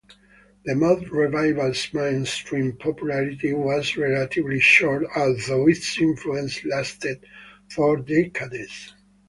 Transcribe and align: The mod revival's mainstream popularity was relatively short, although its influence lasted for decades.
The 0.65 0.73
mod 0.73 1.09
revival's 1.09 1.93
mainstream 1.93 2.75
popularity 2.75 3.53
was 3.53 3.95
relatively 3.97 4.59
short, 4.59 5.03
although 5.15 5.67
its 5.67 5.95
influence 6.01 6.65
lasted 6.65 7.23
for 7.69 7.97
decades. 7.97 8.95